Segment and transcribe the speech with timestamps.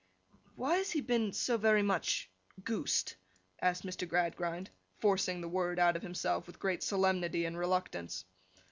[0.55, 3.17] 'Why has he been—so very much—Goosed?'
[3.61, 4.07] asked Mr.
[4.09, 8.25] Gradgrind, forcing the word out of himself, with great solemnity and reluctance.